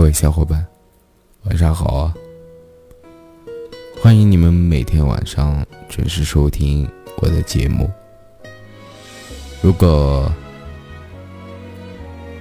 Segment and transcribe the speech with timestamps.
[0.00, 0.66] 各位小伙伴，
[1.42, 2.14] 晚上好啊！
[4.00, 7.90] 欢迎你们每天晚上准时收听我的节目。
[9.60, 10.32] 如果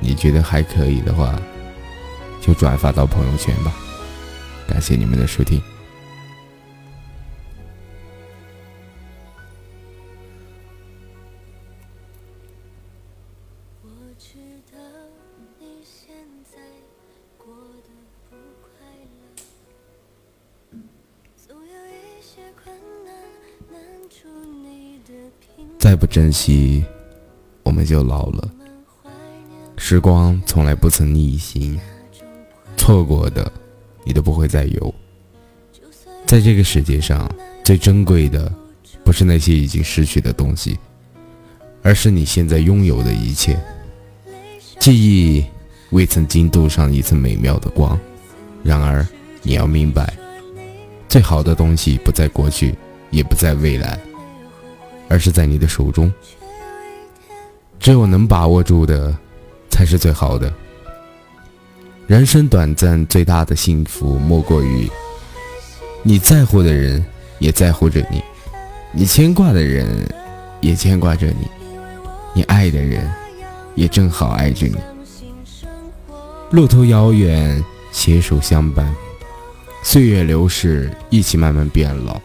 [0.00, 1.38] 你觉得还可以的话，
[2.40, 3.70] 就转发到朋友圈吧。
[4.66, 5.60] 感谢你们的收听。
[25.78, 26.84] 再不珍惜，
[27.62, 28.48] 我们就老了。
[29.76, 31.78] 时光从来不曾逆行，
[32.76, 33.50] 错过的，
[34.04, 34.94] 你都不会再有。
[36.24, 37.28] 在这个世界上，
[37.64, 38.52] 最珍贵的，
[39.04, 40.78] 不是那些已经失去的东西，
[41.82, 43.58] 而是你现在拥有的一切。
[44.78, 45.44] 记忆
[45.90, 47.98] 未曾经镀上一层美妙的光，
[48.62, 49.06] 然而
[49.42, 50.16] 你要明白，
[51.08, 52.74] 最好的东西不在过去，
[53.10, 53.98] 也不在未来。
[55.12, 56.10] 而是在你的手中，
[57.78, 59.14] 只有能把握住的，
[59.68, 60.50] 才是最好的。
[62.06, 64.90] 人生短暂，最大的幸福莫过于
[66.02, 67.04] 你在乎的人
[67.40, 68.22] 也在乎着你，
[68.90, 69.86] 你牵挂的人
[70.62, 71.46] 也牵挂着你，
[72.32, 73.06] 你爱的人
[73.74, 74.78] 也正好爱着你。
[76.52, 78.90] 路途遥远，携手相伴，
[79.82, 82.18] 岁月流逝，一起慢慢变老。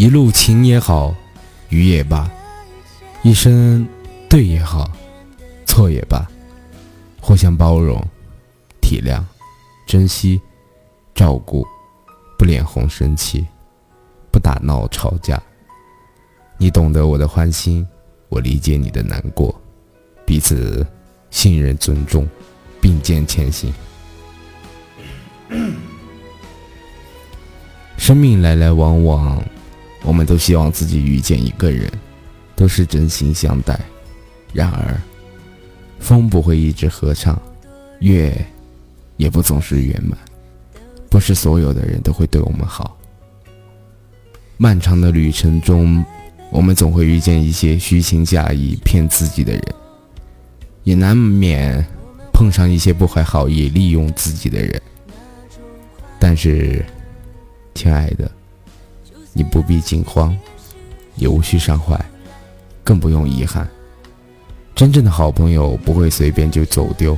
[0.00, 1.14] 一路情也好，
[1.68, 2.26] 雨也罢，
[3.22, 3.86] 一生
[4.30, 4.90] 对也好，
[5.66, 6.26] 错也罢，
[7.20, 8.02] 互相包容、
[8.80, 9.22] 体谅、
[9.86, 10.40] 珍惜、
[11.14, 11.66] 照顾，
[12.38, 13.46] 不脸红生气，
[14.30, 15.38] 不打闹吵架。
[16.56, 17.86] 你懂得我的欢心，
[18.30, 19.54] 我理解你的难过，
[20.24, 20.86] 彼此
[21.28, 22.26] 信任、尊重，
[22.80, 23.70] 并肩前行。
[27.98, 29.44] 生命来来往往。
[30.02, 31.90] 我们都希望自己遇见一个人，
[32.56, 33.78] 都是真心相待。
[34.52, 35.00] 然而，
[35.98, 37.40] 风不会一直合唱，
[38.00, 38.34] 月
[39.16, 40.18] 也不总是圆满。
[41.08, 42.96] 不是所有的人都会对我们好。
[44.56, 46.04] 漫长的旅程中，
[46.50, 49.64] 我们总会遇见一些虚情假意骗自己的人，
[50.82, 51.84] 也难免
[52.32, 54.80] 碰上一些不怀好意利用自己的人。
[56.18, 56.84] 但是，
[57.74, 58.30] 亲爱的。
[59.40, 60.36] 你不必惊慌，
[61.16, 61.98] 也无需伤怀，
[62.84, 63.66] 更不用遗憾。
[64.74, 67.16] 真正的好朋友不会随便就走丢，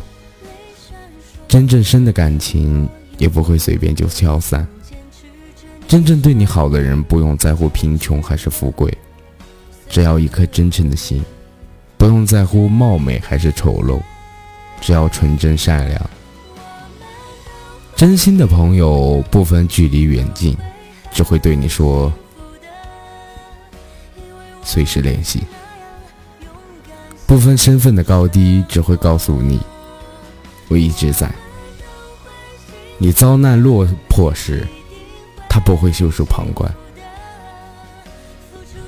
[1.49, 2.89] 真正深的感情
[3.19, 4.65] 也不会随便就消散。
[5.89, 8.97] 真正对你好的人，不用在乎贫穷还是富贵，
[9.89, 11.21] 只要一颗真诚的心；
[11.99, 14.01] 不用在乎貌美还是丑陋，
[14.81, 16.11] 只要纯真善良。
[17.97, 20.57] 真心的朋友不分距离远近。
[21.13, 22.13] 只会对你说，
[24.63, 25.43] 随时联系，
[27.27, 29.61] 不分身份的高低，只会告诉你，
[30.69, 31.31] 我一直在。
[32.99, 34.67] 你遭难落魄时，
[35.49, 36.71] 他不会袖手旁观；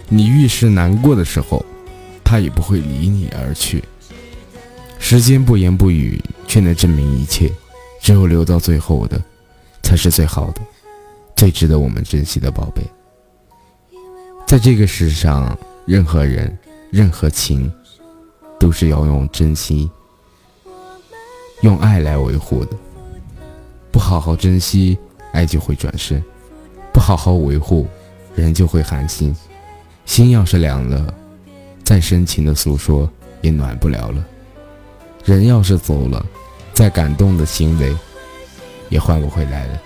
[0.09, 1.65] 你遇事难过的时候，
[2.23, 3.83] 他也不会离你而去。
[4.99, 7.51] 时间不言不语，却能证明一切。
[8.01, 9.21] 只有留到最后的，
[9.83, 10.61] 才是最好的。
[11.37, 12.83] 最值得我们珍惜的宝贝，
[14.47, 16.57] 在这个世上，任何人、
[16.91, 17.71] 任何情，
[18.59, 19.91] 都是要用真心、
[21.63, 22.77] 用爱来维护的。
[23.91, 24.97] 不好好珍惜，
[25.33, 26.21] 爱就会转身；
[26.93, 27.87] 不好好维护，
[28.35, 29.35] 人就会寒心。
[30.07, 31.13] 心要是凉了，
[31.83, 34.25] 再深情的诉说也暖不了了。
[35.25, 36.25] 人要是走了，
[36.73, 37.97] 再感动的行为
[38.89, 39.81] 也换不回来了。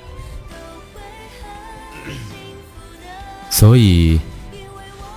[3.51, 4.21] 所以，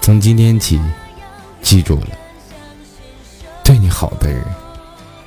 [0.01, 0.79] 从今天起，
[1.61, 2.07] 记住了，
[3.63, 4.43] 对你好的人，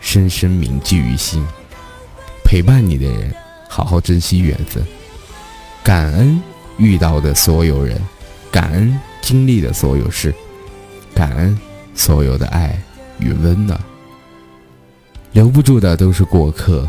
[0.00, 1.42] 深深铭记于心；
[2.44, 3.34] 陪伴你的人，
[3.68, 4.82] 好好珍惜缘分；
[5.82, 6.42] 感恩
[6.76, 8.00] 遇到的所有人，
[8.50, 10.34] 感恩经历的所有事，
[11.14, 11.56] 感恩
[11.94, 12.76] 所有的爱
[13.18, 13.78] 与温暖。
[15.32, 16.88] 留不住的都是过客，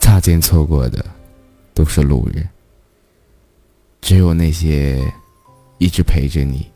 [0.00, 1.04] 擦肩错过的
[1.72, 2.48] 都是路人。
[4.04, 5.02] 只有那些
[5.78, 6.70] 一直陪着你、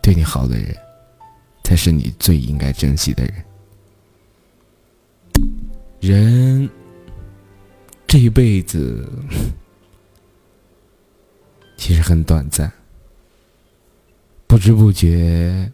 [0.00, 0.72] 对你好的人，
[1.64, 3.44] 才是你最应该珍惜的人。
[5.98, 6.70] 人
[8.06, 9.10] 这一辈子
[11.76, 12.72] 其实很短暂，
[14.46, 15.68] 不知不觉，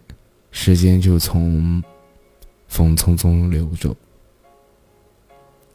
[0.50, 1.82] 时间就从
[2.66, 3.94] 风匆匆流走。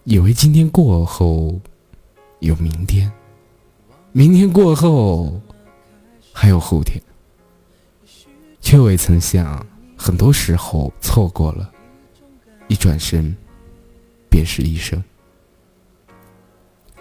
[0.06, 1.62] 以为今天过后
[2.39, 3.12] 有明天，
[4.15, 5.42] 明天过后
[6.31, 7.01] 还有后天，
[8.62, 9.65] 却未曾想，
[9.98, 11.68] 很多时候错过了，
[12.68, 13.36] 一转身
[14.30, 15.04] 便是一生。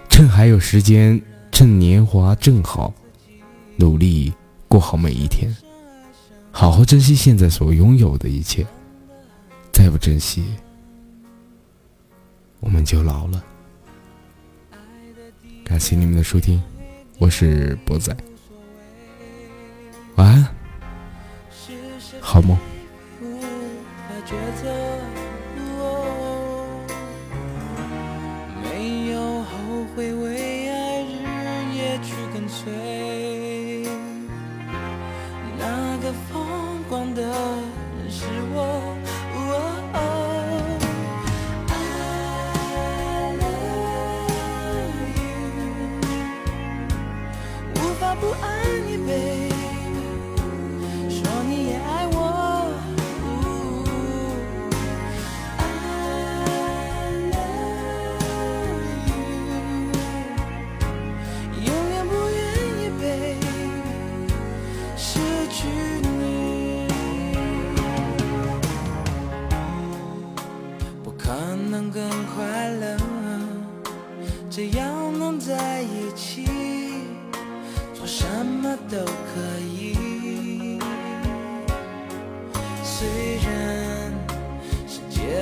[0.09, 1.20] 趁还有时间，
[1.50, 2.91] 趁年华正好，
[3.76, 4.32] 努力
[4.67, 5.55] 过好每一天，
[6.50, 8.67] 好好珍惜现在所拥有的一切。
[9.70, 10.47] 再不珍惜，
[12.61, 13.44] 我们就老了。
[15.62, 16.62] 感谢你们的收听，
[17.19, 18.14] 我是博仔，
[20.17, 20.49] 晚安，
[22.20, 22.56] 好梦。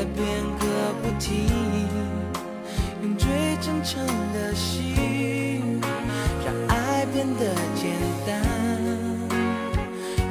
[0.05, 0.27] 变
[0.59, 0.65] 个
[1.03, 1.47] 不停，
[3.03, 3.29] 用最
[3.61, 5.81] 真诚的心，
[6.45, 7.91] 让爱变得简
[8.27, 8.41] 单，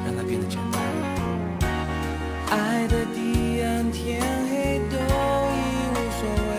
[0.06, 0.81] 让它变得简单。
[2.50, 5.57] 爱的彼岸，天黑都已
[5.94, 6.54] 无所谓，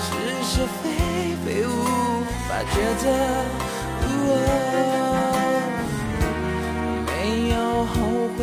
[0.00, 0.06] 是
[0.44, 0.52] 是
[0.82, 0.84] 非
[1.44, 1.68] 非无
[2.48, 2.50] 法。
[2.70, 3.04] 抉择，
[7.06, 7.10] 没
[7.50, 7.56] 有
[7.86, 7.94] 后
[8.36, 8.40] 悔，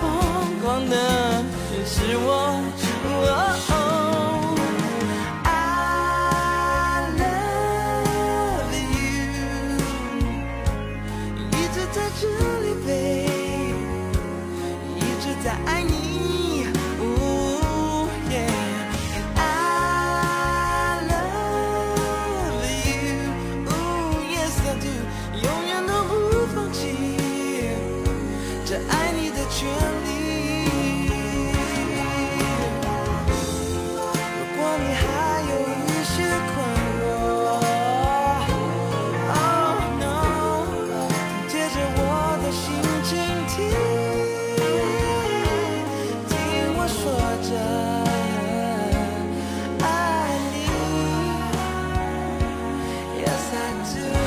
[0.00, 2.60] 疯狂的人是我
[53.84, 54.19] to